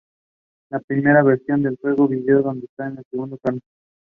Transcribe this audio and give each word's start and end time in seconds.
The 0.71 0.79
film 0.87 1.03
has 1.05 1.21
clear 1.45 1.95
political 1.95 2.51
implications 2.51 2.65
and 2.97 3.05
suggestions. 3.13 3.61